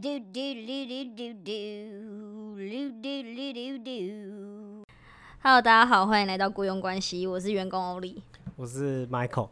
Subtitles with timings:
[0.00, 4.84] do do do do do do do do do do do。
[5.42, 8.22] Hello，大家好，欢迎来到雇佣关系，我是员工欧丽，
[8.54, 9.48] 我是 Michael。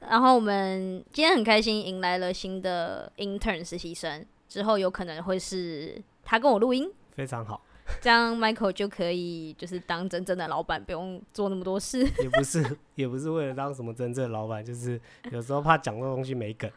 [0.00, 7.62] 然后我们今天很开心迎来了新的 intern 实习生，之后有可能会是他跟我录音，非常好。
[8.02, 12.06] 这样 Michael 就可以就是当真正的老板，不用做那么多事。
[12.22, 15.00] 也不是，也不是为了当什么真正的老板，就是
[15.30, 16.70] 有时候怕讲的东西没梗。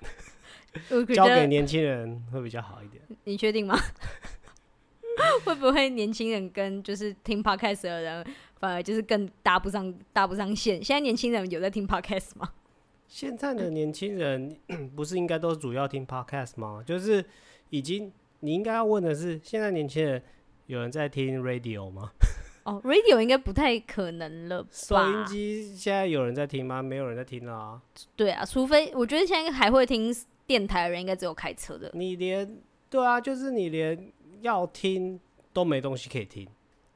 [0.91, 3.01] 我觉交给得年轻人会比较好一点。
[3.23, 3.77] 你确定吗？
[5.43, 8.25] 会不会年轻人跟就是听 podcast 的人，
[8.59, 10.83] 反而就是更搭不上搭不上线？
[10.83, 12.49] 现在年轻人有在听 podcast 吗？
[13.07, 14.55] 现在的年轻人
[14.95, 16.81] 不是应该都主要听 podcast 吗？
[16.85, 17.23] 就是
[17.69, 20.21] 已经你应该要问的是，现在年轻人
[20.67, 22.11] 有人在听 radio 吗？
[22.63, 25.25] 哦，radio 应该不太可能了收音？
[25.25, 26.81] 机现在有人在听吗？
[26.83, 27.81] 没有人在听了啊！
[28.15, 30.13] 对啊，除非我觉得现在还会听
[30.49, 31.91] 电台的人，应该只有开车的。
[31.93, 32.57] 你连
[32.89, 35.19] 对啊，就是你连要听
[35.53, 36.47] 都没东西可以听。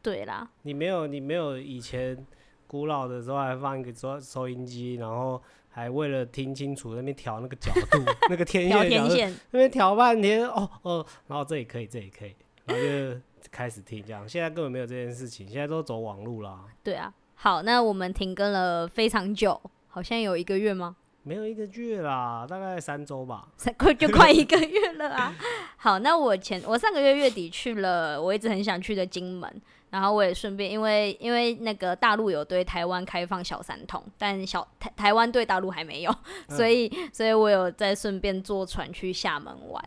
[0.02, 2.26] 对啦，你没有，你没有以前
[2.66, 12.36] 古老的时候还放一个收收音机，然后还为了听清楚那边调那个角度， 那个天线角度天线，那边调半天，哦哦，然后这里可以，这里可以，
[12.66, 13.20] 然后就
[13.52, 14.28] 开始听这样。
[14.28, 17.14] 现在根本没有这件事情，现在都走网路啦，对啊。
[17.36, 20.96] 好，那我们停更了非常久，好像有一个月吗？
[21.24, 23.48] 没有一个月啦，大概三周吧。
[23.58, 25.34] 才 快就快一个月了啊！
[25.78, 36.14] 好，那我前我上个月月底去了我一直很想去的金门，然后我也顺便因为因为那个大陆有对台湾开放小三通，但小台台湾对大陆还没有，
[36.50, 39.82] 所以所以我有再顺便坐船去厦门玩。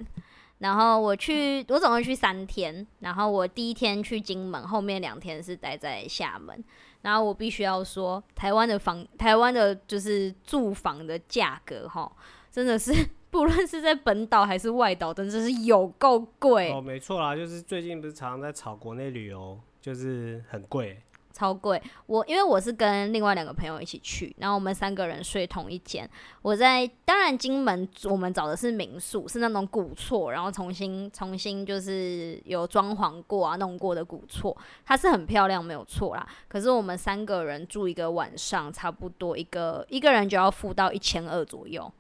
[0.58, 2.86] 然后我去，我总共去三天。
[3.00, 6.64] 然后我第一天去金门，后面两天是待在厦门。
[7.06, 12.10] 然后我必须要说，台湾的房，台湾的就是住房的价格，哈，
[12.50, 12.92] 真的是
[13.30, 21.00] 不论是在本岛还是外岛，真的是有够贵，哦，没错啦，就是最近不是常常在炒国内旅游，就是很贵。
[21.36, 21.80] 超贵。
[22.06, 26.08] 我因为我是跟另外两个朋友一起去，然后我们三个人睡同一间。
[26.40, 36.26] 我在当然金门我们找的是民宿，是那种古厝，然后重新重新就是有装潢过啊弄过的古厝，它是很漂亮没有错啦。
[36.48, 41.92] 可是我们三个人住一个晚上，差不多一个一个人就要付到一千二左右。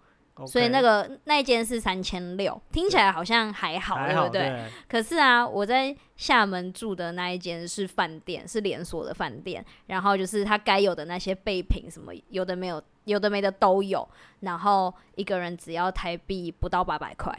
[0.44, 4.42] 所以那个那一间是三千六，听起来好像还好，还好对？
[4.42, 4.64] 不对？
[4.88, 14.06] 可是啊，我在厦门住的那一间是饭店，是连锁的饭店，然后就是它该有的那些备品什么有的没有，有的没的都有，
[14.40, 17.32] 然后一个人只要台币不到八百块，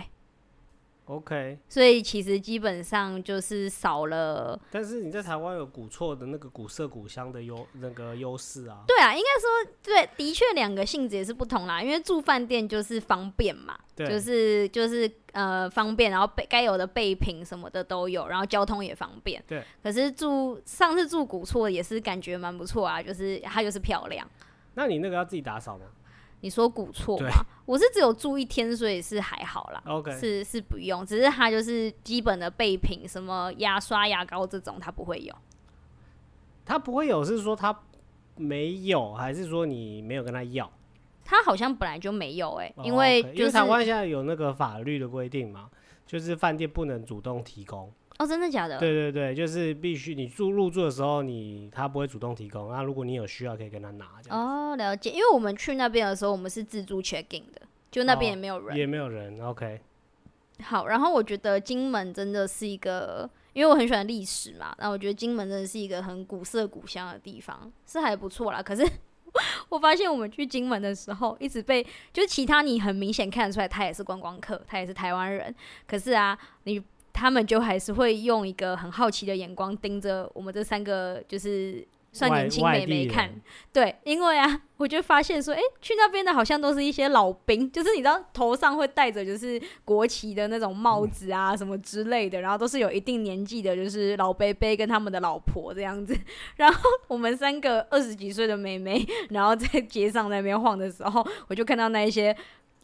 [1.07, 4.59] OK，所以其实基本上就是少了。
[4.69, 8.83] 但是你在台湾有古厝的那个古色古香的优那个优势啊。
[8.85, 19.41] 对啊，应该说对，的确两个性质也是不同啦，因为住饭店就是方便嘛，对，就是就是呃方便，然后备该有的备品什么的都有，然后交通也方便。
[19.47, 19.63] 对。
[19.81, 24.27] 可是住上次住古厝也是感觉蛮不错啊，就是它就是漂亮。
[24.73, 25.85] 那你那个要自己打扫吗
[26.41, 27.45] 你说古厝对吗？
[27.65, 29.81] 我是只有住一天，所以是还好啦。
[29.85, 35.33] ？OK，是是不用，只是它就是基本的备品，什么牙刷、牙膏这种它不会有。
[36.65, 37.77] 他不会有是说他
[38.35, 40.69] 没有，还是说你没有跟他要？
[41.23, 45.69] 他好像本来就没有哎、哦因为就是为台湾现在有那个法律的规定嘛，
[46.05, 47.91] 就是饭店不能主动提供。
[48.19, 48.79] 哦，真的假的？
[48.79, 52.71] 对对对，就是必须你住入住的时候你，他不会主动提供。
[52.71, 54.07] 那如果你有需要，可以跟他拿。
[54.23, 55.11] 这样哦，了解。
[55.11, 57.61] 因为我们去那边的时候，我们是自助 check in 的，
[57.91, 58.77] 就那边哦也没有人。
[58.77, 59.39] 也没有人。
[59.45, 59.79] OK，
[60.63, 68.63] 好，然后我觉得金门真的是一个，因为我很喜欢历史嘛，那我觉得金门真的是一个很古色古香的地方，是还不错啦。
[68.63, 68.83] 可是
[69.69, 75.53] 我发现我们去金门的时候，一直被就是其他你很明显看得出来他也是观光客，他也是台湾人，
[75.85, 76.81] 可是啊，你
[77.17, 83.29] 他们就还是会用一个很好奇的眼光盯着我们这三个就是算年轻美眉看，
[83.73, 96.15] 对，因为啊，我就发现说，诶，去那边的好像都是一些老兵，就是你知道头上会戴着就是国旗的那种帽子啊，什么之类的，然后都是有一定年纪的，就是老伯伯跟他们的老婆这样子。
[96.55, 102.35] 然后我们三个二十几岁的妹妹， 然后在街上那边晃的时候，我就看到那一些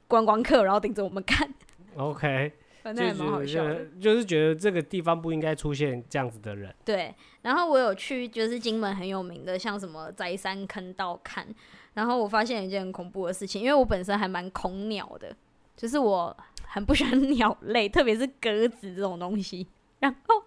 [0.08, 1.52] 观光客，然后盯着我们看
[1.96, 2.52] ，OK，
[2.84, 3.86] 反就正还蛮好是笑的。
[3.86, 6.76] 就就是觉得这个地方不应该出现这样子的人。
[6.84, 11.48] 对，然后我有去就是金门很有名的，像什么宅山坑道看，
[11.94, 15.34] 然后我发现一件很恐怖的事情，因为我本身还蛮恐鸟的，
[15.78, 16.36] 就是我
[16.68, 19.66] 很不喜欢 鸟类，特别是鸽子这种东西。
[20.00, 20.44] 然后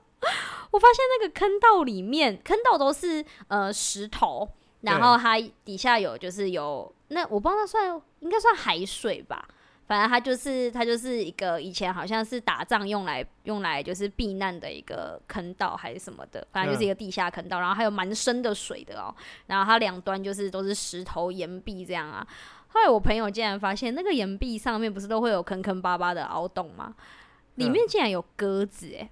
[0.71, 4.47] 我发现那个坑道里面，坑道都是呃石头，
[4.83, 9.49] 然后它底下有就是有那我不知道那算应该算海水吧。
[9.87, 19.15] 反正它就是它就是一个以前好像是打仗用来用来就是避难的一个坑道还是什么的，反正就是一个地下坑道，然后还有蛮深的水的哦，
[19.47, 22.27] 然后它两端就是都是石头岩壁这样啊。
[22.69, 26.95] 后来我朋友竟然发现那个岩壁上面不是都会有坑坑巴巴的凹洞吗？
[27.55, 29.09] 里面竟然有鸽子诶、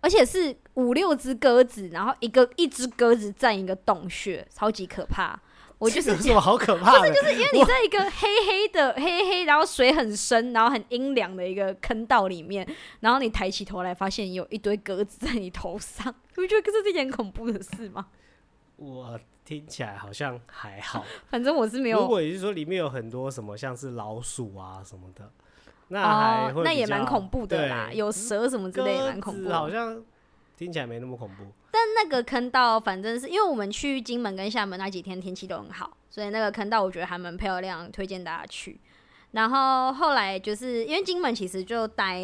[0.00, 5.38] 而且是五六只鸽子，然后一个一只鸽子占一个洞穴，超级可怕。
[5.84, 7.08] 我就是这有什么好可怕的？
[7.08, 12.66] 因为你在一个黑黑的黑黑，然后水很深，然后很阴凉的一个坑道里面，
[13.00, 18.06] 然后你抬起头来，发现有一堆鸽子在你头上， 你不觉得这是一件恐怖的事吗？
[18.76, 21.04] 我听起来好像还好。
[21.28, 25.30] 反正我是没有如有果也就是说里面有很多什么像是老鼠啊什么的，
[25.88, 29.54] 那还那也蛮恐怖的啦，有蛇什么之类也蛮恐怖的。
[29.54, 30.02] 好像
[30.56, 31.44] 听起来没那么恐怖。
[31.70, 38.80] 但那个坑道，反正是因为我们去金门跟厦门那几天天气都很好，所以那个坑道我觉得还蛮漂亮，推荐大家去。
[39.32, 42.22] 然后后来就是因为金门其实就待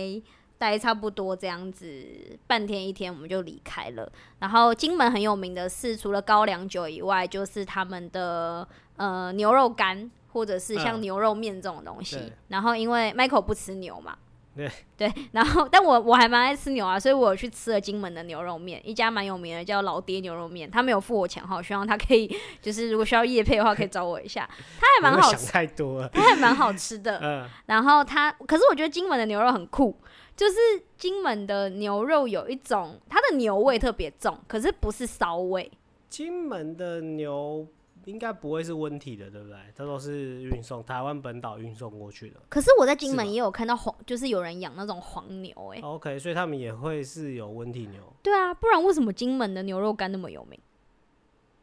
[0.58, 2.06] 待差不多这样子
[2.46, 4.10] 半天一天，我们就离开了。
[4.38, 8.66] 然后金门很有名的是，除了高粱酒以外，就是他们的
[8.96, 12.14] 呃牛肉干或者是像嗯牛肉面这种东西。
[12.16, 14.16] 对然后因为 Michael 不吃牛嘛，
[14.56, 14.68] 对
[14.98, 24.48] 对，然后但我我还蛮爱吃牛啊，所以我有去吃了金门的牛肉面，一家蛮有名的叫老爹牛肉面，他没有付我钱哈，希望他可以就是如果需要夜配的话，可以找我一下，
[24.80, 26.08] 他还蛮好吃，太多了。
[26.08, 27.18] 他还蛮好吃的。
[27.22, 29.96] 嗯，然后他，可是我觉得金门的牛肉很酷，
[30.36, 30.56] 就是
[30.98, 35.70] 金门的牛肉有一种它的牛味特别重，可是不是骚味，
[36.08, 37.66] 金门的牛
[38.10, 39.56] 应该不会是温体的，对不对？
[39.76, 42.40] 它都是运送台湾本岛运送过去的。
[42.48, 48.02] 可是我在金门也有看到黄，就是有人养那种黄牛、欸，哎，OK，所以他们也会是有温体牛。
[48.22, 50.58] 对啊，不然为什么金门的牛肉干那么有名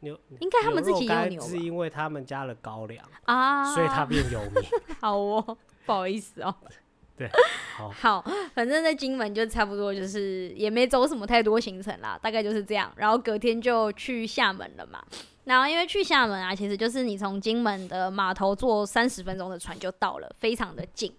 [0.00, 3.74] 牛应该他们自己也有牛牛是因为他们加了高粱，啊？
[3.74, 4.62] 所以它变有名。
[5.00, 6.54] 好哦，不好意思哦。
[7.18, 7.28] 对，
[7.76, 8.24] 好好，
[8.54, 12.92] 反正在金门就差不多就是也没走什么太多行程啦，大概就是这样。
[12.94, 15.04] 然后隔天就去厦门了嘛。
[15.48, 21.10] 然后因为去厦门啊，其实就是你从金门的码头坐三十分钟的船就到了，非常的近。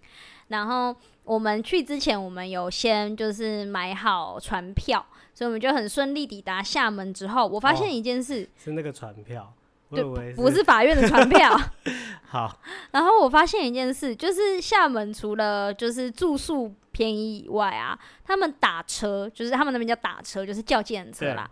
[0.46, 0.94] 然后
[1.24, 5.04] 我们去之前，我们有先就是买好船票，
[5.34, 9.52] 所以我们就很顺利抵达厦门之后，我发哦现一件事，是那个船票，
[9.88, 11.60] 我对以为不是法院的船票。
[12.30, 12.56] 好，
[12.92, 21.50] 然后我发现一件事，就是厦门除了就是住宿便宜以外啊，他们打车，就是他们那边叫打车，就是叫计程车啦，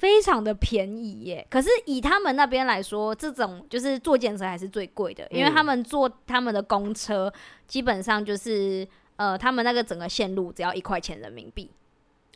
[0.00, 1.46] 非常的便宜耶。
[1.48, 7.32] 可是以他们那边来说，这种就是坐计程车还是最贵的，因为嗯他们坐他们的公车，
[7.68, 11.70] 基本上就是呃，他们那个整个线路只要一块钱人民币。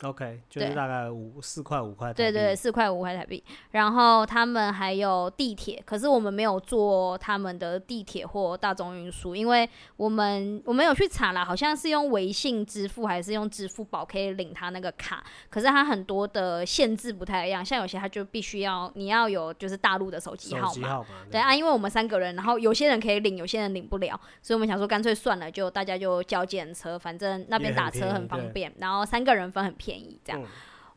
[0.01, 2.17] OK，就是大概五四块五块台币。
[2.17, 3.41] 对对，四块五块台币。
[3.71, 20.89] 然后他们还有地铁，可是我们没有坐他们的地铁或大众运输，因为我们我们有去查啦，好像是用微信支付还是用支付宝可以领他那个卡，可是他很多的限制不太一样，像有些他就必须要你要有就是大陆的手机号码。
[20.89, 21.09] 号码。
[21.31, 30.41] 对啊，因为我们三个人，然后有些人可以领，有些人领不了，所以我们想说干脆算了，就大家就叫计程车，反正那边打车很方便，然后三个人分很便宜这样。
[30.41, 30.45] 嗯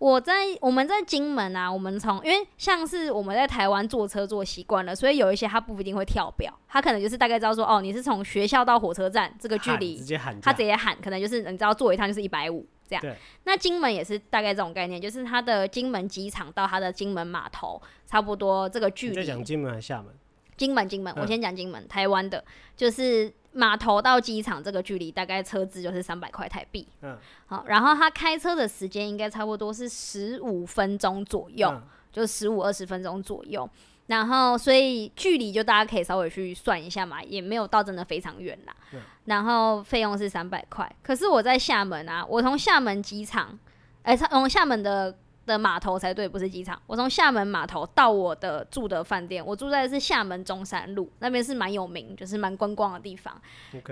[0.01, 13.05] 我在我们在金门啊，我们从因为像是我们在台湾坐车坐习惯了，所以有一些他不一定会跳表，他可能就是大概知道说，哦，你是从学校到火车站这个距离直，接喊他直接喊，可能就是你知道坐一趟就是一百五这样。
[13.43, 19.43] 那金门也是大概这种概念，就是他的金门机场到他的金门码头差不多这个距离在讲。
[19.43, 20.15] 金门还是厦门？
[20.59, 22.45] 金门，金门，嗯我先讲金门，台湾的，
[22.77, 26.87] 就是码头到机场这个距离，大概车资就是三百块台币。
[27.01, 33.67] 嗯，好，然后他开车的时间应该差不多是十五分钟左右，嗯就十五二十分钟左右。
[34.09, 38.75] 然后，所以距离就大家可以稍微去算一下嘛，也没有到真的非常远啦。
[38.93, 43.59] 嗯然后费用是三百块，可是我在厦门啊，我从厦门机场，
[44.03, 45.15] 哎、从厦门的
[45.49, 46.81] 的码头才对，不是机场。
[46.87, 53.41] 我从厦门码头到我的住的饭店，我住在的是厦门中山路，那边是蛮有名，就是蛮观光的地方。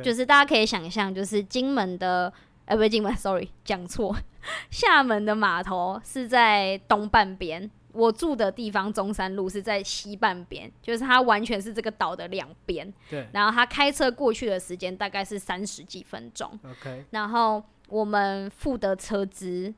[0.02, 2.32] 就是大家可以想象，就是金门的，
[2.66, 4.14] 呃，不是金门，sorry，讲错，
[4.70, 12.92] 厦门的码头是在东半边，我住的地方中山路是在西半边，就是它完全是这个岛的两边。
[13.08, 19.72] 对然后它开车过去的时间大概是三十几分钟，OK，然后我们付的车资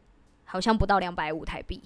[0.50, 1.80] 好像不到两百五台币，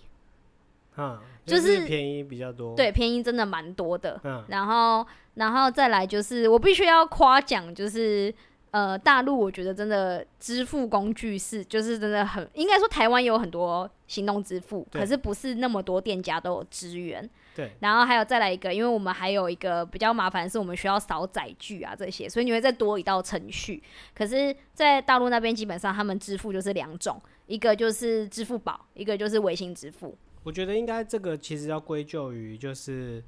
[0.96, 2.76] 嗯，就就是便宜比较多。
[2.76, 4.20] 对，，便宜真的蛮多的。
[4.22, 5.04] 嗯，然后，
[5.34, 8.32] 然后再来就是，我必须要夸奖，就是
[8.70, 17.28] 呃，大陆我觉得真的支付工具是，就是真的很，应该说台湾有很多行动支付，可是不是那么多店家都有支援。
[17.54, 23.82] 对，然后还有再来一个，因为我们还有一个比较麻烦，是我们需要扫载具啊这些，所以你会再多一道程序。
[24.14, 27.20] 可是，在大陆那边基本上他们支付就是两种，
[27.52, 30.16] 一个就是支付宝，一个就是微信支付。
[30.42, 33.22] 我觉得应该这个其实要归咎于就是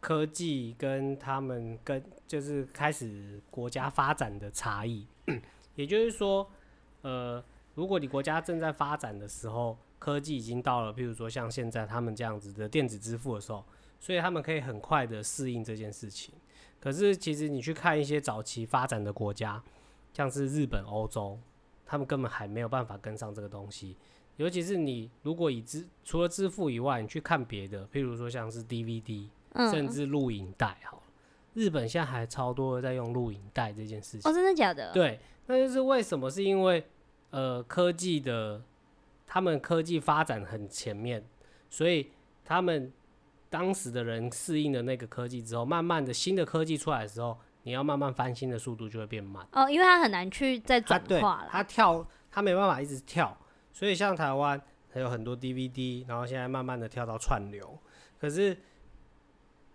[0.00, 5.06] 科技跟他们跟就是开始国家发展的差异，
[5.76, 6.50] 也就是说，
[7.02, 7.40] 呃，
[7.76, 13.64] 如果你国家正在发展的时候，科技已经到了，譬如说像现在他们这样子的电子支付的时候，
[14.00, 16.34] 所以他们可以很快的适应这件事情。
[16.80, 19.62] 可是其实你去看一些早期发展的国家，
[20.12, 21.38] 像是日本、欧洲，
[21.86, 23.96] 他们根本还没有办法跟上这个东西。
[24.36, 31.02] 尤其是你如果以支除了支付以外，你去看别的，譬如说像是 DVD，、甚嗯，至录影带，好了，
[31.54, 34.28] 日本现在还超多的在用录影带这件事情。
[34.28, 34.92] 哦，真的假的？
[34.92, 36.28] 对，那就是为什么？
[36.28, 36.84] 是因为
[37.30, 38.60] 呃科技的，
[39.24, 41.24] 他们科技发展很前面，
[41.70, 42.10] 所以
[42.44, 42.92] 他们
[43.48, 49.46] 当时的人适应了那个科技之后，慢慢的新的科技出来的时候，你要慢慢翻新的速度就会变慢。
[49.52, 51.48] 哦，因为它很难去再转化了。
[51.50, 53.36] 它跳，它没办法一直跳，
[53.72, 54.60] 所以像台湾
[54.92, 57.78] 还有很多 DVD，然后现在慢慢的跳到串流，
[58.20, 58.56] 可是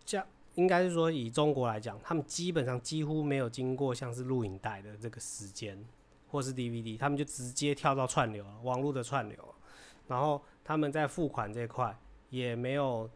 [0.05, 5.83] 这样应该是说以中国来讲，他们基本上几乎没有经过像是录影带的这个时间，
[6.29, 9.55] 或是 DVD，他们就直接跳到串流了，网络的串流，
[10.07, 11.97] 然后他们在付款这块
[12.29, 13.09] 也没有。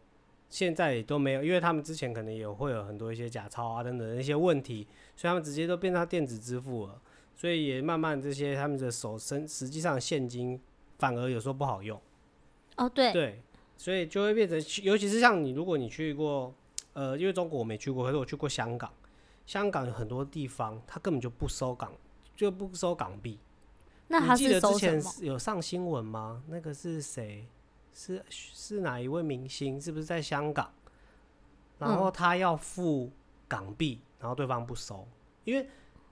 [0.54, 7.02] 现在也都没有，因为他们之前可能也会有很多一些假钞啊等等的一些问题，所以他们直接都变成电子支付了。
[7.34, 10.60] 所以也慢慢这些他们的手身实际上现金
[10.96, 12.00] 反而有时候不好用，
[12.76, 13.42] 哦，对，对，
[13.76, 16.54] 所以就会变成，尤其是像你，如果你去过，
[16.92, 18.88] 呃，因为中国我没去过，可是我去过香港，
[19.46, 21.92] 香港有很多地方它根本就不收港，
[22.36, 23.40] 就不收港币。
[24.06, 24.78] 那他是你记得之？
[24.78, 26.44] 前有上新闻吗？
[26.46, 27.44] 那个是谁？
[27.94, 29.80] 是是哪一位明星？
[29.80, 30.70] 是不是在香港？
[31.78, 33.10] 然嗯后他要付
[33.48, 35.06] 港币，然后对方不收，
[35.44, 35.66] 因为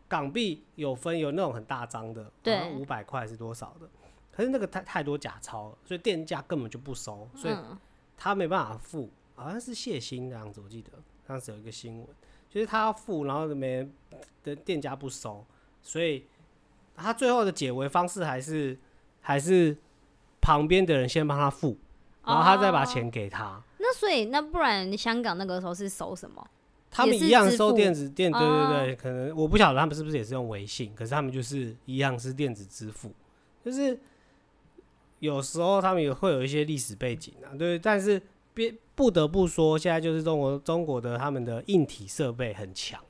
[0.08, 3.88] 港币有分有那种很大张的，对五百块是多少的？
[4.30, 7.78] 可是那个太太多假钞了，所以店家根本就不收，所以嗯，
[8.16, 9.10] 他没办法付。
[9.34, 10.92] 好像是谢欣这样子，我记得
[11.26, 12.06] 当时有一个新闻，
[12.48, 13.92] 就是他要付，然后没人
[14.44, 15.44] 的店家不收，
[15.82, 16.26] 所以
[16.94, 18.78] 他最后的解围方式还是
[19.20, 19.76] 还是
[20.42, 21.78] 旁边的人先帮他付，
[22.22, 23.62] 然后他再把哦钱给他。
[23.78, 26.46] 那所以那不然香港那个时候是收什么？
[26.90, 33.10] 他们一样收电子电，对哦对对，可能我不晓得他们是不是也是用微信，可是他们就是一样是电子支付，
[33.64, 33.98] 就是
[35.20, 38.20] 有时候他们也会有一些历史背景啊，对，但是
[38.52, 43.00] 别不得不说，现在就是中国中国的他们的硬体设备很强，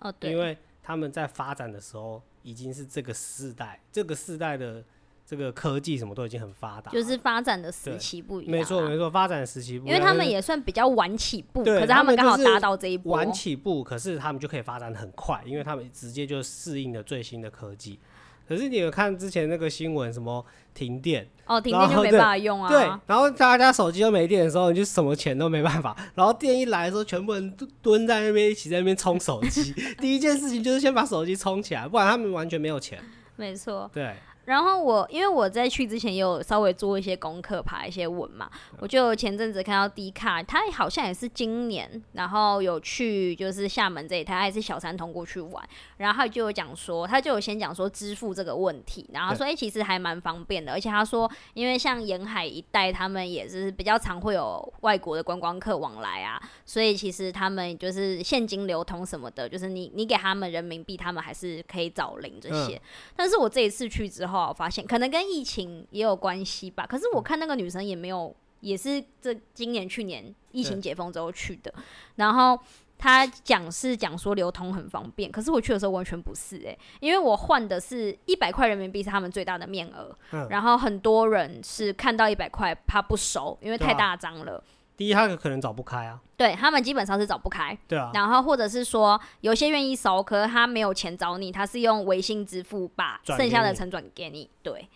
[0.00, 4.84] 哦，对，因为他们在发展的时候已经是这个世代，这个世代的
[5.30, 13.12] 这个科技什么都已经很发达，就是发展的时期不一样啊，没错没错，发展的时期不一样因为他们也算比较晚起步，可是他们刚好达到这一波。
[13.16, 18.00] 晚起步，可是他们就可以发展得很快，因为他们直接就适应了最新的科技。
[18.48, 20.44] 可是你有看之前那个新闻，什么
[20.74, 22.68] 停电，哦，停电就没办法用啊。
[22.68, 25.96] 对，然后大家手机都没电的时候，你就什么钱都没办法。
[26.16, 29.72] 然后电一来的时候，全部人都蹲在那边一起在那边充手机。
[30.02, 33.00] 第一件事情就是先把手机充起来，不然他们完全没有钱。
[33.36, 33.88] 没错。
[33.94, 34.16] 对，
[34.50, 45.64] 然后我因为我在去之前也有稍微做一些功课，爬一些文嘛，我就前阵子看到 D 卡，他好像也是今年，然后有去就是厦门这一台，还是小三通过去玩，
[45.98, 62.82] 然后他就有讲说，他就有先讲说支付这个问题，然后说哎、诶其实还蛮方便的，而且他说因为像沿海一带，他们也是比较常会有外国的观光客往来啊，所以其实他们就是现金流通什么的，就是你你给他们人民币，他们还是可以找零这些。
[63.14, 66.86] 但是我这一次去之后啊，我发现可能跟疫情也有关系吧。
[66.86, 71.72] 可是我看那个女生也没有，也是这今年去年疫情解封之后去的。
[72.16, 72.58] 然后
[72.98, 84.62] 她讲是讲说流通很方便，可是我去的时候完全不是诶、因为我换的是一百块人民币是他们最大的面额，嗯然后很多人是看到一百块怕不熟，因为太大张了。
[85.00, 94.50] 第一他可能找不开啊，对他们基本上是找不开，对啊，然后或者是说有些愿意收，可是他没有钱找你，他是用微信支付把剩下的钱转给你。
[94.62, 94.86] 对，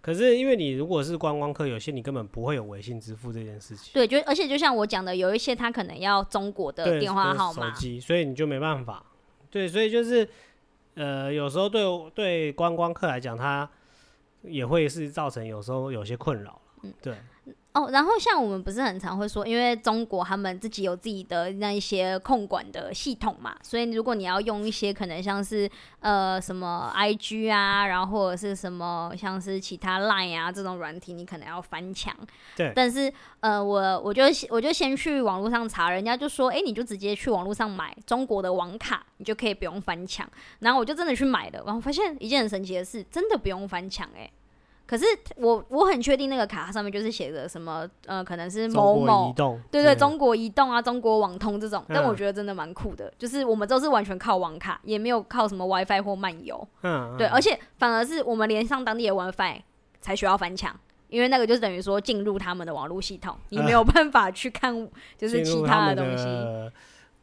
[0.00, 3.90] 可是因为你如果是观光客，有些你根本不会有微信支付这件事情。
[3.92, 9.04] 对，就而且就像我讲的，有一些他可能要中国的电话号码，手机，所以你就没办法。
[9.50, 10.28] 对，所以就是
[10.94, 11.82] 呃，有时候对
[12.14, 13.68] 对观光客来讲，他
[14.42, 16.60] 也会是造成有时候有些困扰了。
[16.84, 16.94] 嗯。
[17.02, 17.16] 对，
[17.74, 32.14] 哦，然后像我们不是很常会说，因为中国他们自己有自己的那一些控管的系统嘛，所以如果你要用一些可能像是呃什么 IG 啊，然后或者是什么像是其他 Line 啊这种软体，你可能要翻墙。
[32.56, 32.72] 对。
[32.76, 40.24] 但是呃，我我就我就先去网络上查，人家就说，哎，你就直接去网络上买中国的网卡，你就可以不用翻墙。
[40.60, 44.30] 然后我就真的去买了，然后发现一件很神奇的事，真的不用翻墙，哎。
[44.86, 45.04] 可是
[45.36, 49.32] 我我很确定那个卡上面就是写着什么呃可能是某某
[49.70, 59.62] 对对中国移动啊中国网通这种，但我觉得真的蛮酷的，就是我们都是完全靠网卡，也没有靠什么 WiFi 或漫游，嗯，对，而且反而是我们连上当地的 WiFi
[60.00, 66.24] 才需要翻墙，因为那个就是等于说进入他们的网络系统，你没有办法去看就是其他的东西。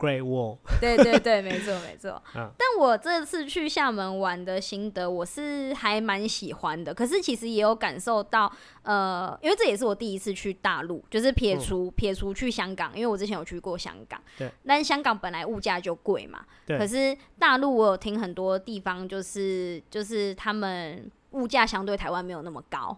[0.02, 2.20] Great Wall，对对对，没错没错。
[2.34, 6.92] 但我这次去厦门玩的心得，我是还蛮喜欢的。
[6.92, 14.20] 可是其实也有感受到，呃，因为这也是我第一次去大陆，就是撇除撇除去香港，因为我之前有去过香港。
[14.40, 14.52] 对。
[14.66, 16.44] 但香港本来物价就贵嘛。
[16.66, 16.80] 对。
[16.80, 22.98] 可是大陆我有听很多地方，就是就是他们物价相对台湾没有那么高。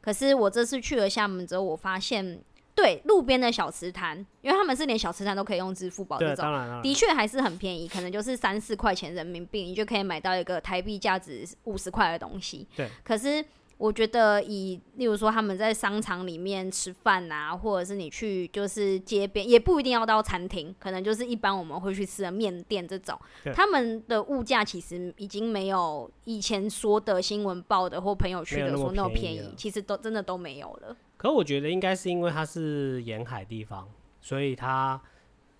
[0.00, 2.40] 可是我这次去了厦门之后，我发现。
[2.74, 12.66] 对路边的小吃摊，因为他们是连小吃摊都可以用支付宝这种，的确还是很便宜，可能就是三四块钱人民币，你就可以买到一个台币价值五十块的东西。
[12.76, 13.44] 对，可是
[13.76, 23.18] 我觉得以，例如说他们在商场里面吃饭啊，或者是你去就是街边，也不一定要到餐厅，可能就是一般我们会去吃的面店这种，
[23.54, 30.96] 他们的物价其实已经没有以前说的新闻报的或朋友去的说那么便宜，其实都真的都没有了。
[31.24, 33.88] 可我觉得应该是因为它是沿海地方，
[34.20, 35.00] 所以它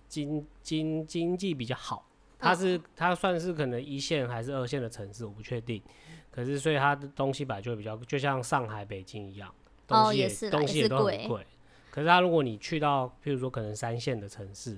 [0.07, 2.07] 经经经济比较好。
[2.37, 5.81] 它是它算是可能一线还是二线的城市，我不确定。
[6.29, 9.51] 可是所以它的东西本来就会比较，就像上海、北京一样，
[9.87, 11.43] 东西也东西也都很贵。
[11.89, 14.77] 可是它如果你去到，譬如说可能三线的城市，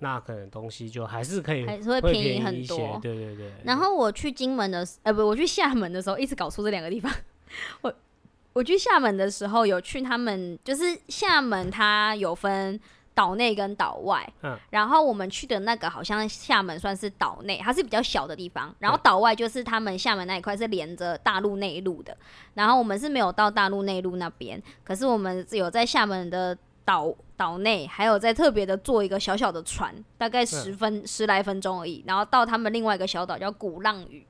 [0.00, 3.00] 那可能东西就还是可以还是会便宜很多。
[3.00, 3.50] 对对对。
[3.64, 7.10] 然后我去金门的，呃，不，我去厦门的时候，一直搞错这两个地方。
[7.80, 7.94] 我。
[8.52, 12.80] 我去厦门的时候，有去他们就是厦门，它有分
[13.14, 14.28] 岛内跟岛外。
[14.42, 18.74] 嗯，然后我们去的那个好像厦门算是岛内，它是比较小的地方。
[18.80, 22.16] 然后岛外就是他们厦门那一块是连着大陆内陆的。
[22.54, 32.02] 然后我们是没有到大陆内陆那边，可是我们有在厦门的岛岛内，还有在特别的坐一个小小的船，大概十分十来分钟而已。
[32.08, 34.26] 然后到他们另外一个小岛叫鼓浪屿。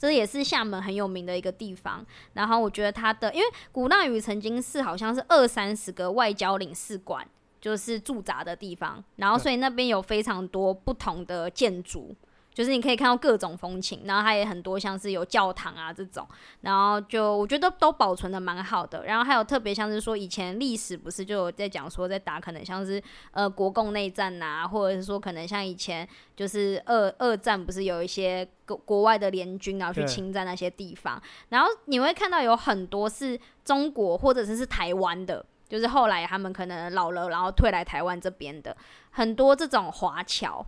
[0.00, 7.28] 这也是厦门很有名的一个地方，然后我觉得它的，因为鼓浪屿曾经是好像是二三十个外交领事馆，
[7.60, 12.16] 就是驻扎的地方，然后所以那边有非常多不同的建筑。
[12.60, 16.28] 就是你可以看到各种风情，然后它也很多像是有教堂啊这种，
[16.60, 19.06] 然后就我觉得都保存的蛮好的。
[19.06, 31.18] 然后还有特别像是说以前历史不是就有在讲说在打可能像是呃国共内战呐，或者是说可能像以前就是二二战不是有一些国国外的联军然后去侵占那些地方，
[31.48, 38.76] 然后你会看到有很多是中国或者是是台湾的，就是后来他们可能老了然后退来台湾这边的
[39.12, 40.66] 很多这种华侨。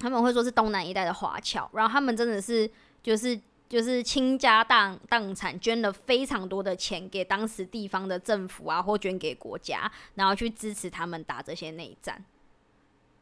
[0.00, 2.68] 他们会说是东南一带的华侨，然后他们真的是
[3.02, 12.24] 就是就是倾家荡荡产，捐了非常多的钱给当时地方的政府啊，或捐给国家，然后去支持他们打这些内战。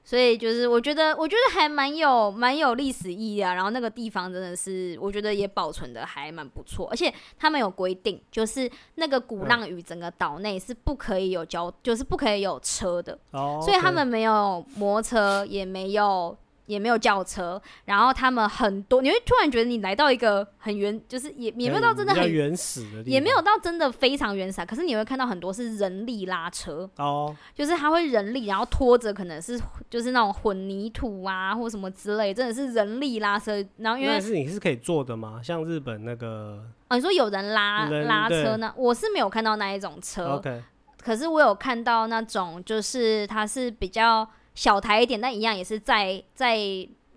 [0.05, 3.53] 所以就是我觉得，我觉得还蛮有蛮有历史意义啊。
[3.53, 6.89] 然后那个地方真的是，我觉得也保存的还蛮不错。
[6.91, 13.19] 而且他们有规定，就是那个鼓浪屿整个岛内是不可以有交，就是不可以有车的。
[13.33, 13.61] 哦。
[13.63, 16.35] 所以他们没有摩托车，也没有。
[16.69, 35.41] 也没有轿车，然后他们很多，你会突然觉得你来到一个很原，就是也也没有到真的很原始的，也没有到真的非常原始，可是你会看到很多是人力拉车哦，就是他会人力，然后拖着可能是就是那种混凝土啊或什么之类，真的是人力拉车，然后因为是你是可以坐的吗？
[35.43, 38.71] 像日本那个啊，你说有人拉拉车呢？
[38.77, 40.63] 我是没有看到那一种车，OK，
[41.03, 44.29] 可是我有看到那种就是它是比较。
[44.59, 46.59] 小台一点，但一样也是在在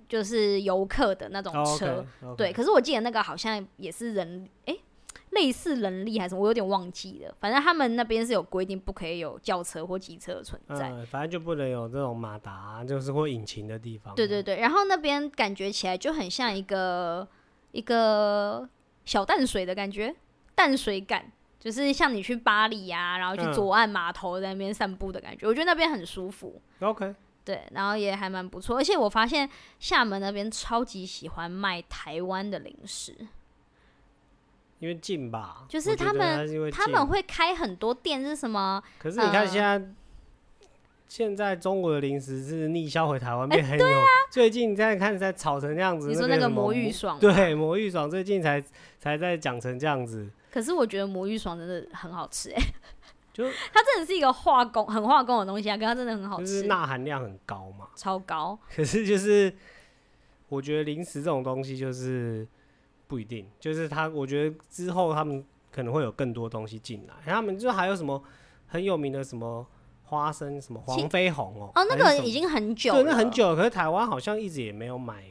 [0.08, 2.06] 就是游客的那种车，
[2.38, 2.54] 对。
[2.54, 4.78] 可是我记得那个好像也是人，哎，
[5.32, 7.36] 类似人力还是我有点忘记了。
[7.40, 10.92] 反正他们那边是有规定，不可以有轿车或机车的存在。
[10.92, 14.14] 嗯，反正就不能有这种马达，就是或引擎的地方。
[14.14, 17.28] 对对对，然后那边感觉起来就很像一个
[17.72, 18.70] 一个
[19.04, 20.14] 小淡水的感觉，
[20.54, 25.48] 淡水感，就是像你去巴黎呀，然后去左岸码头在那边散步的感觉。
[25.48, 26.62] 我觉得那边很舒服。
[26.82, 27.16] OK。
[27.44, 29.50] 对，然后也还蛮不错，而且我发现
[29.80, 33.16] 厦门那边超级喜欢卖台湾的零食。
[34.80, 38.82] 因为近吧，就是他们他们会开很多店，是什么？
[38.98, 39.94] 可是你看呃现在，
[41.08, 43.86] 现在中国的零食是逆销回台湾哎变很有，
[44.32, 48.64] 最近你在看在炒成这样子，你说那个魔芋爽吗对，魔芋爽最近才
[48.98, 52.62] 才在讲成这样子，可是我觉得魔芋爽真的很好吃哎、
[53.34, 57.88] 就它真的是一个化工很化工的东西啊，可它真的很好就是吃，钠含量很高嘛。
[57.96, 58.58] 超高。
[58.76, 59.54] 可是就是
[60.50, 62.48] 我觉得零食这种东西就是
[63.08, 68.22] 不一定，就是他我觉得之后他们可能会有更多东西进来，他们就还有什么
[68.68, 69.66] 很有名的什么
[70.04, 73.32] 花生什么黄飞鸿哦，哦，那还是什么个已经很久对，了，那很。
[73.32, 75.24] 久了，可是台湾好像一直也没有买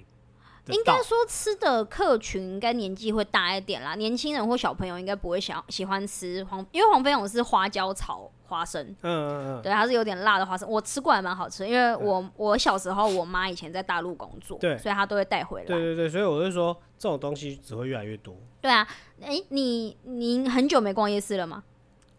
[0.67, 14.77] 应该说吃的客群应该年纪会大一点啦，年轻人或小朋友应该不会想喜欢吃黄，因为黄飞鸿是花椒炒花生，嗯嗯嗯，对，它是有点辣的花生，我吃过还蛮好吃，因为我我小时候我妈以前在大陆工作，对。
[14.79, 15.67] 所以她都会带回来。
[15.67, 18.87] 对对对，所以我就说这种东西只会越来越多，对啊，
[19.21, 21.65] 诶，你你很久没逛夜市了吗？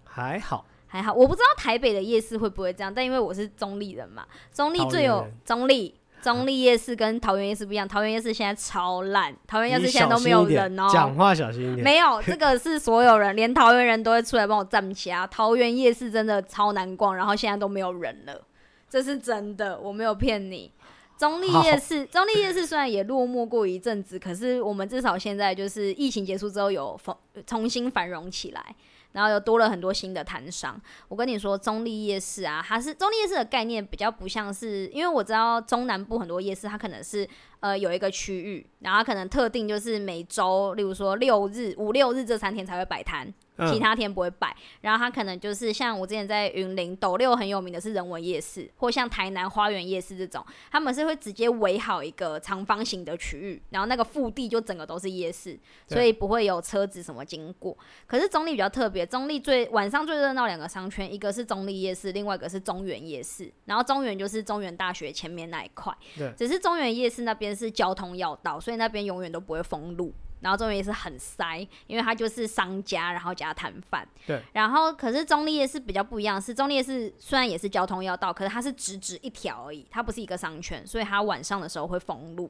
[0.03, 5.95] 还好，还好，我不知道台北的夜市会不会这样，但因为我是中立人嘛，中立最有中立。
[6.21, 15.25] 中立夜市跟桃园夜市不一样，桃园夜市现在超烂，桃园夜市现在都没有人哦、讲话小心一点，没有， 这个是所有人，连桃园人都会出来帮我站起啊！
[15.27, 18.41] 桃园夜市真的超难逛，然后现在都没有人了，
[18.89, 20.71] 这是真的，我没有骗你。
[21.17, 28.75] 中立夜市，中立夜市虽然也落寞过一阵子，可是我们至少现在就是疫情结束之后有重重新繁荣起来，
[29.13, 30.79] 然后又多了很多新的摊商。
[31.07, 37.27] 我跟你说，中立夜市啊，它是中立夜市的概念比较不像是，因为我知道中南部很多夜市，它可能是
[37.61, 43.25] 呃有一个区域，然后它可能特定就是每周，例如说六日、五六日这三天才会摆摊，
[43.57, 44.55] 其嗯，他天不会摆。
[44.81, 57.77] 然后它可能就是像我之前在云林斗六很有名的是人文夜市，或像台南花园夜市这种，他们是会直接围好一个长方形的区域，然后那个腹地就整个都是夜市，所以不会有车子什么经过。
[58.07, 63.51] 可是中立比较特别，中立最晚上最热闹两个商圈，一个是中立夜市，另外一个是中原夜市。
[63.65, 70.13] 然后中原就是中原大学前面那一块对，只是中原夜市那边是交通要道，所以那边永远都不会封路。
[70.41, 74.03] 然后中原也是很塞，因为它就是商家，然后加摊贩。
[74.25, 74.41] 对。
[74.53, 82.49] 然后可是中立夜市比较不一样，是中立夜市虽然也是交通要道，可是它是直直一条而已，它不是一个商圈，所以它晚上的时候会封路。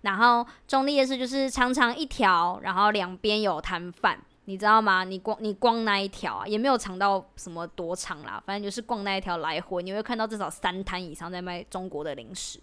[0.00, 5.04] 然后中立夜市就是长长一条，然后两边有摊贩，你知道吗？
[5.04, 12.58] 你光你逛那一条啊，也没有长到什么多长啦，反正就是逛那一条来回，你会看到至少三摊以上在卖中国的零食。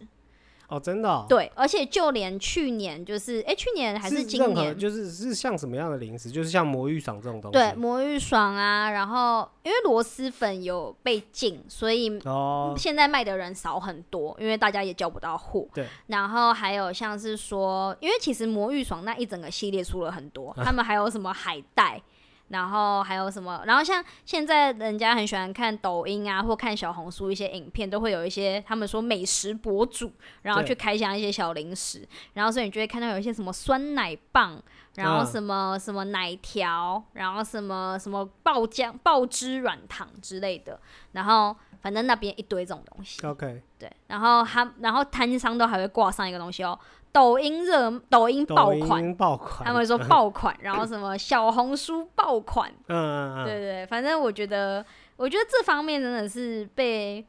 [0.67, 15.67] 哦，真的哦，对，而且就连去年就是，哎、去年还是今任何年，就是是像什么样的零食，就是像魔芋爽这种东西，对，魔芋爽啊，然后因为螺蛳粉有被禁，所以哦，现在卖的人少很多，因为大家也叫不到货。
[15.73, 22.01] 对，然后还有像是说，因为其实魔芋爽那一整个系列出了很多， 他们还有什么海带。
[22.49, 23.63] 然后还有什么？
[23.65, 30.11] 然后像现在人家很喜欢看抖音啊，或看小红书一些影片，都会有一些他们说美食博主，
[30.43, 34.61] 然后去开箱一些小零食，然后所以你就会看到有一些什么酸奶棒，
[34.95, 40.79] 然后嗯什么、什么奶条，然后什么什么爆浆、爆汁软糖之类的，
[41.13, 43.25] 然后反正那边一堆这种东西。
[43.25, 46.77] OK，对，然后他然后摊商都还会挂上一个东西哦，
[47.15, 57.25] 抖音热抖音爆款，爆款，他们说爆款，然后什么小红书爆款， 嗯嗯嗯，对对，反正我觉得，我觉得这方面真的是被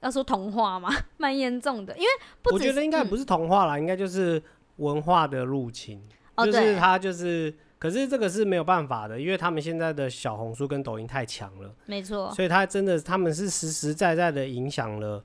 [0.00, 2.08] 要说同化嘛， 蛮严重的，因为
[2.40, 4.40] 不我觉得应该不是童话啦，应该就是
[4.76, 6.00] 文化的入侵，
[6.36, 15.20] 哦就是对，它就是，可是这个是没有办法的，因为他们现在的小红书跟抖音太强了，没错，所以他真的他们是实实在在的影响了，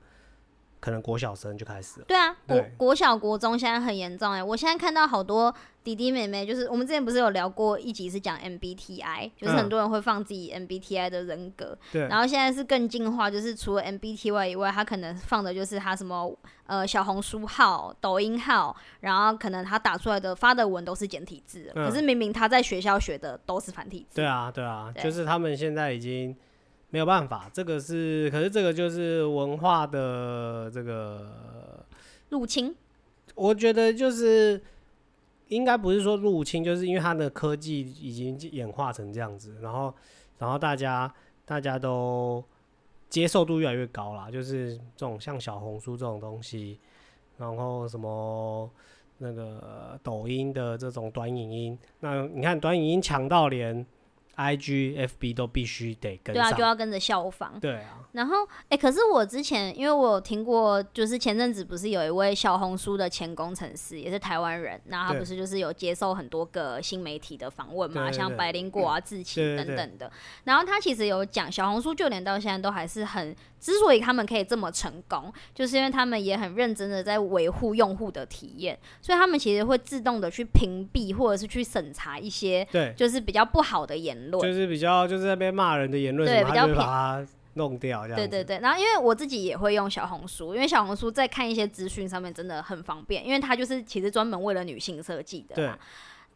[0.80, 2.72] 可能国小生就开始了，对啊，国对。
[2.76, 16.36] 国小国中现在很严重哎、我现在看到好多弟弟妹妹，就是我们之前不是有聊过一集是讲 MBTI，就是很嗯多人会放自己 MBTI 的人格，对，然后现在是更进化，就是除了 MBTI 以外，他可能放的就是他什么
[16.66, 21.88] 呃小红书号、抖音号，然后可能他打出来的发的文都是简体字，嗯。
[21.88, 24.16] 可是明明他在学校学的都是繁体字。
[24.16, 25.04] 对啊，对啊，对。
[25.04, 26.36] 就是他们现在已经
[26.90, 31.84] 没有办法，这个是，可是这个就是文化的这个，
[32.30, 32.74] 入侵，
[33.34, 34.60] 我觉得就是
[35.48, 39.94] 应该不是说入侵，就是因为它的科技已经演化成这样子，然后
[40.38, 41.12] 然后大家
[41.44, 42.42] 大家都
[43.08, 46.78] 接受度越来越高啦，就是这种像小红书这种东西，
[47.38, 48.70] 然后什么。
[49.18, 53.86] 那个抖音的这种短影音，那你看短影音强到连
[54.36, 57.58] I G F B 都必须得跟对啊，就要跟着效仿。
[57.60, 58.36] 对啊，然后，
[58.68, 68.36] 哎、可是我之前因为我有听过，就是前阵子不是有一位小红书的前工程师，也是台湾人，然后他不是就是有接受很多个新媒体的访问嘛，像对对。
[68.36, 70.12] 对百灵果啊、志对奇等等的。
[70.44, 84.42] 然后他其实有讲，小红书就连到现在都还是很，之所以他们可以这么成功，就是因为他们也很认真的在维护用户的体验，所以他们其实会自动的去屏蔽或者是去审查一些对，就是比较不好的言论。
[84.42, 88.16] 就是比较就是那边骂人的言论，对比较把偏它弄掉这样。
[88.16, 95.78] 对对对，然后因为我自己也会用小红书，因为小红书在看一些资讯上面真的很方便，因为它就是其实专门为了女性设计的对嘛。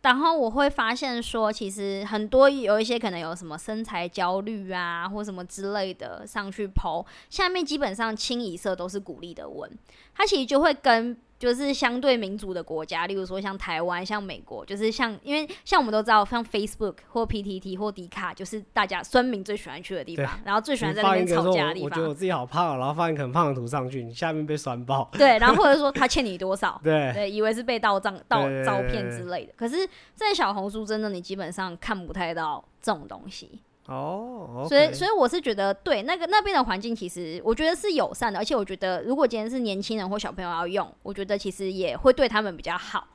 [0.03, 9.71] 然后我会发现说，其实很多有一些可能有什么身材焦虑啊，或什么之类的上去剖，下面基本上清一色都是鼓励的文，
[10.15, 22.09] 它其实就会跟就是相对民主的国家，例如说像台湾、像美国，就是像因为像我们都知道，像 Facebook 或 PTT 或迪卡，就是大家酸民最喜欢去的地方，然后最喜欢在那边吵架的地方我我觉得。
[22.11, 25.09] 我自己好胖哦，然后放一个很胖的图上去，你下面被酸爆。
[25.13, 29.53] 对，然后或者说他欠你多少， 对对，以为是被盗账、盗照片之类的。
[29.57, 43.09] 可是，在小红书真的你基本上看不太到这种东西，哦，所以所以我是觉得，对那个那边的环境，其实我觉得是友善的，而且我觉得如果今天是年轻人或小朋友要用，我觉得其实也会对他们比较好。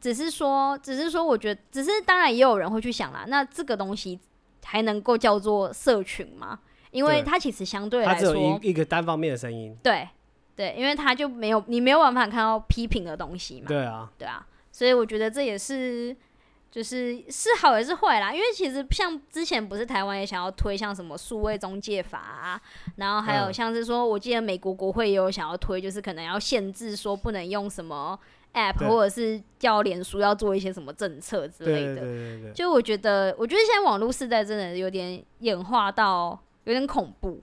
[0.00, 4.18] 只是说，只是说，我觉得，只是当然也有人会去想啦，那这个东西
[4.64, 6.58] 还能够叫做社群吗？
[6.90, 9.74] 因为它其实相对它只有来说，一一个单方面的声音。
[9.82, 10.06] 对
[10.54, 13.68] 对，因为它就没有你没有办法看到批评的东西嘛。
[13.68, 16.14] 对啊，对啊，所以我觉得这也是
[16.72, 22.60] 就是是好也是坏啦，因为其实像之前不是台湾也想要推像什么数位中介法啊，
[22.96, 28.18] 然后还有嗯像是说，我记得美国国会也有想要推，就是可能要限制说不能用什么
[28.54, 31.94] app 或者是叫脸书要做一些什么政策之类的。
[31.94, 37.38] 对对对对对，就我觉得，我觉得现在网络时代真的有点演化到有点恐怖。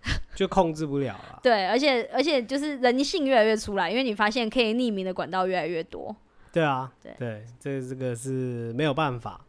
[0.34, 1.40] 就控制不了了。
[1.42, 6.14] 对，而且而且就是人性越来越出来，因为你发现可以匿名的管道越来越多。
[6.52, 9.40] 对啊，对对，这这个是没有办法。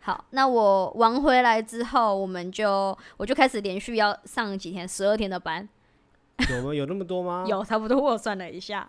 [0.00, 5.68] 好，那我玩回来之后，我们就我就开始连续要上几天，十二天的班，
[6.50, 6.74] 有吗？
[6.74, 7.44] 有那么多吗？
[7.48, 8.88] 有差不多，我算了一下。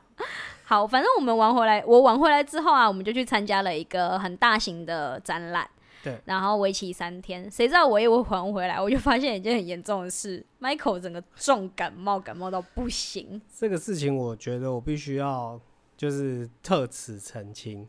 [0.65, 5.67] 好，反正我们玩回来，我玩回来之后啊，我们就去参加了一个很大型的展览。
[6.04, 13.41] 对，然后为期三天，谁知道我一还回来，我就发现一件很严重的事，Michael 整个重感冒，感冒到不行。
[13.58, 15.60] 这个事情，我觉得我必须要
[15.97, 17.88] 就是特此澄清。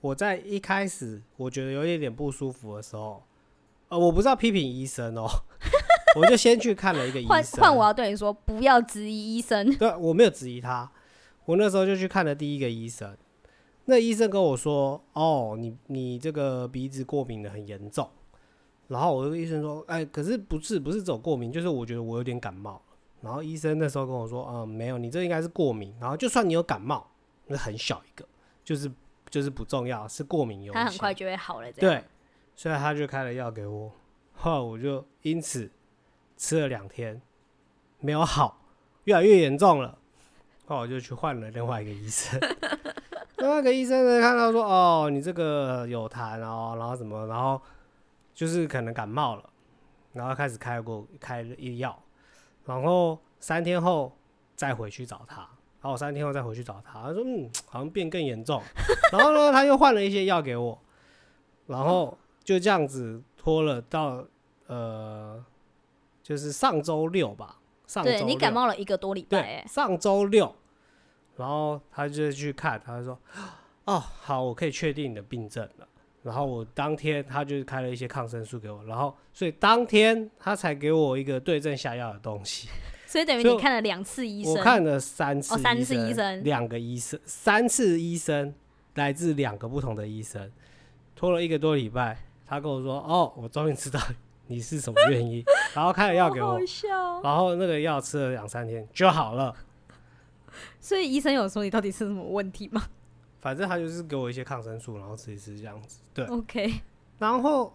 [0.00, 3.22] 我在一开始我觉得有一点点不舒服的时候，
[3.88, 5.26] 呃，我不知道批评医生哦，
[6.16, 7.60] 我就先去看了一个医换生。
[7.60, 9.74] 换我要对你说，不要质疑医生。
[9.76, 10.90] 对，我没有质疑他。
[11.46, 13.16] 我那时候就去看了第一个医生，
[13.84, 18.08] 那医生跟我说：“哦，你你这个鼻子过敏的很严重。”
[18.88, 22.80] 然后我这个医生说：“哎，可是不是不是走过敏，就是我觉得我有点感冒。”
[23.20, 25.94] 然后医生那时候跟我说：“嗯，没有，你这应该是过敏。
[26.00, 27.06] 然后就算你有感冒，
[27.46, 28.26] 那很小一个，
[28.64, 28.90] 就是
[29.28, 31.72] 就是不重要，是过敏优先。”他很快就会好了。
[31.72, 32.04] 对，
[32.54, 33.92] 所以他就开了药给我，
[34.34, 35.70] 后来我就因此
[36.36, 37.20] 吃了两天，
[38.00, 38.58] 没有好，
[39.04, 39.98] 越来越严重了。
[40.66, 42.40] 后来我就去换了另外一个医生，
[43.36, 47.60] 另外一个医生呢看到说，哦，你这个有痰哦，然后什么，然后
[48.32, 49.50] 就是可能感冒了，
[50.14, 52.02] 然后开始开过开了一药，
[52.64, 54.16] 然后三天后
[54.56, 55.46] 再回去找他，
[55.84, 58.62] 然后我三天后再回去找他，他说嗯， 好像变更严重，
[59.12, 60.80] 然后呢他又换了一些药给我，
[61.66, 64.24] 然后就这样子拖了到
[64.66, 65.44] 呃，
[66.22, 70.56] 就是上周六吧，上周对你感冒了一个多礼拜，上周六，
[71.36, 73.18] 然后他就去看，他就说
[73.84, 75.86] ：“哦，好，我可以确定你的病症了。”
[76.24, 82.70] 然后我当天他就开了一些抗生素给我，然后所以当天他才给我一个对症下药的东西。
[83.14, 84.54] 所以等于你看了两次医生。
[84.54, 88.52] 我看了三次哦三次医生两个医生，三次医生
[88.94, 90.50] 来自两个不同的医生，
[91.14, 92.18] 拖了一个多礼拜。
[92.44, 94.00] 他跟我说：“哦，我终于知道
[94.48, 95.44] 你是什么原因。
[95.76, 97.22] ”然后开了药给我好，笑。
[97.22, 99.54] 然后那个药吃了两三天就好了。
[100.80, 102.82] 所以医生有说你到底是什么问题吗
[103.38, 106.00] 反正他就是给我一些抗生素，然后吃一吃这样子。
[106.12, 106.80] 对，？OK，
[107.20, 107.72] 然后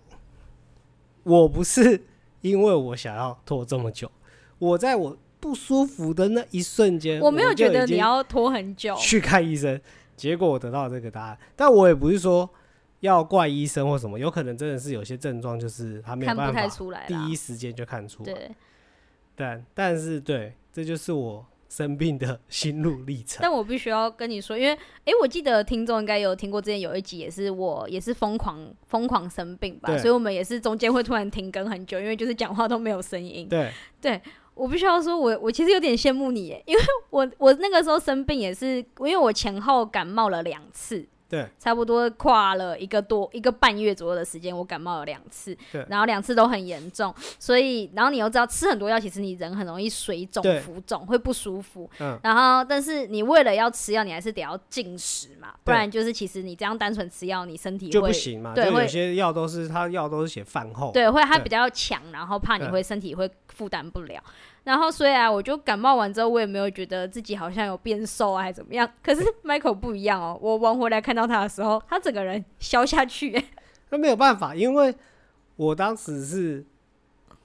[1.24, 2.04] 我不是
[2.42, 4.12] 因为我想要拖这么久，
[4.58, 8.96] 我在我不舒服的那一瞬间，我没有觉得你要拖很久。
[8.96, 9.80] 去看医生，
[10.16, 11.38] 结果我得到这个答案。
[11.56, 12.50] 但我也不是说
[13.00, 18.34] 要怪医生或什么，有可能真的是有些症状就是他没有看不办法太出来第一时间就看出来。
[18.34, 18.52] 对，
[19.36, 23.38] 但但是对，这就是我生病的心路历程。
[23.42, 24.74] 但我必须要跟你说，因为
[25.06, 33.48] 诶，我记得听众应该有听过，之前有一集也是我也是疯狂疯狂生病吧，所以我们也是中间会突然停更很久，因为就是讲话都没有声音。
[33.48, 33.72] 对
[34.02, 34.20] 对，
[34.54, 51.90] 我必须要说我，我其实有点羡慕你耶，因为我我那个时候生病也是，因为我前后感冒了两次，对，差不多跨了一个多一个半月左右的时间，我感冒了两次对，然后两次都很严重，所以然后你又知道吃很多药，其实你人很容易水肿、浮肿，会不舒服。
[52.00, 58.56] 嗯，然后，但是你为了要吃药，你还是得要进食嘛，不然就是其实你这样单纯吃药，你身体就会不行嘛。
[58.56, 60.92] 对有些药都是它药都是写饭后。
[60.92, 64.20] 对，会它比较强，然后怕你会身体会负担不了。
[64.70, 68.88] 然后虽然我就感冒完之后，我也没有觉得自己好像有变瘦啊，还是怎么样。
[69.02, 73.46] 可是 Michael 不一样哦，我往回来看到他的时候，他整个人消下去、欸，
[73.90, 74.94] 那没有办法，因为
[75.56, 76.64] 我当时是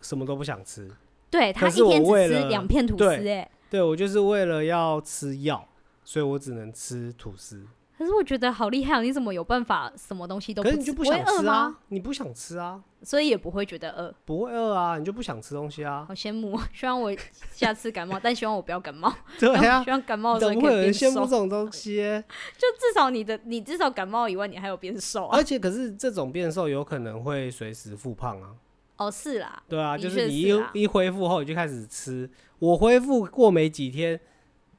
[0.03, 0.91] 什么都不想吃，
[1.31, 5.67] 对他一天只吃两片吐司、对哎，对我就是为了要吃药，
[6.05, 7.65] 所以我只能吃吐司。
[8.05, 10.77] 可是我觉得好厉害哦，你怎么有办法什么东西都不吃？
[10.77, 11.79] 可是你就不会饿吗想吃啊？？
[11.89, 12.83] 你不想吃啊？
[13.03, 16.05] 所以也不会觉得饿，不会饿啊，你就不想吃东西啊？
[16.07, 16.61] 好羡慕。
[16.75, 17.11] 希望我
[17.55, 19.11] 下次感冒，但希望我不要感冒。
[19.41, 21.19] 对啊希，望感冒的时候怎么会有人可以变瘦。
[21.19, 21.97] 羡慕这种东西？
[22.59, 25.43] 就至少你的，你至少感冒以外，你还有变瘦啊而。
[25.43, 28.51] 且可是这种变瘦有可能会随时复胖啊。
[28.99, 34.21] 哦，是啦，对啊，的就是你一是啊一恢复后你就开始吃，我恢复过没几天，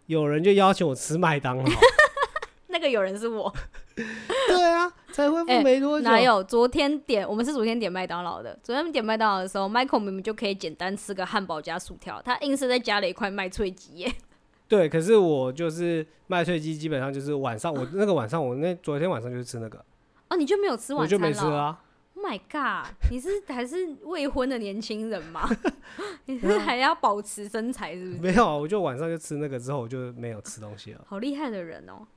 [0.05, 1.65] 有人就邀请我吃麦当劳。
[2.75, 3.51] 那个有人是我。
[3.95, 6.03] 对啊，才恢哎复没多久。
[6.03, 6.43] 哪有？
[6.43, 8.57] 昨天点，我们是昨天点麦当劳的。
[8.61, 14.13] 昨天点麦当劳的时候，Michael 明明就可以简单吃个汉堡加薯条，他硬是再加了一块麦脆鸡耶。
[14.67, 19.77] 对，可是我就是麦脆鸡，基本上就是晚上我 那个晚上我那昨天晚上就是吃那个，
[20.29, 21.27] 哦，你就没有吃晚餐了？
[21.27, 21.79] 我就没吃啊。
[22.17, 22.91] Oh my god！
[23.11, 25.47] 你是还是未婚的年轻人吗？
[26.25, 28.17] 你是还要保持身材是不是？
[28.19, 31.05] 没有啊，我就晚上就吃那个之后我就没有吃东西了。
[31.07, 32.07] 好厉害的人哦！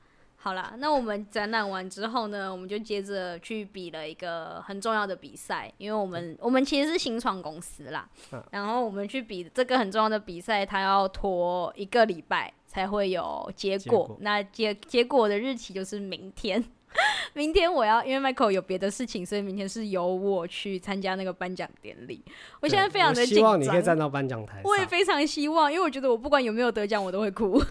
[0.48, 13.78] 好啦，那我们展览完之后呢，我们就接着去比了一个很重要的比赛，因为我们我们其实是新创公司啦，嗯然后我们去比这个很重要的比赛，它要拖一个礼拜才会有结果。
[13.78, 16.64] 结果那结结果的日期就是明天。
[17.34, 22.24] 明天我要，因为 Michael 有别的事情，所以明天是由我去参加那个颁奖典礼。
[22.60, 24.62] 我现在非常的紧希望你可以，站到颁奖台。
[24.64, 27.62] 我也非常希望，因为我觉得我不管有没有得奖，我都会哭。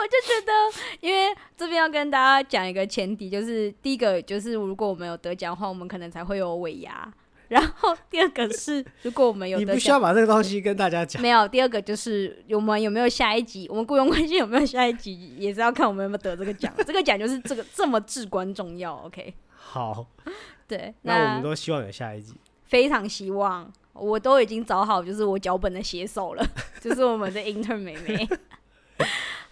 [0.00, 0.52] 我就觉得，
[1.00, 7.12] 因为这边要跟大家讲一个前提，就是第一个就是如果我们有得奖的话，我们可能才会有尾牙。
[7.48, 11.20] 然后第二个是，如果我们有得你不需要，把这个东西跟大家讲。
[11.20, 11.46] 没有。
[11.48, 16.72] 第二个就是我们有没有下一集，我们雇佣关系有没有下一集，也是要看我们有没有得这个奖。
[16.86, 18.94] 这个奖就是这个这么至关重要。
[19.04, 20.06] OK，好，
[20.68, 22.34] 对，那我们都希望有下一集。
[22.66, 26.46] 非常希望，我都已经找好就是我脚本的写手了，
[26.80, 28.28] 就是我们的 intern 妹妹。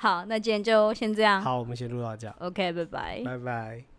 [0.00, 1.42] 好，那今天就先这样。
[1.42, 3.22] 好，我们先录到这样，OK，拜拜。
[3.24, 3.97] 拜拜。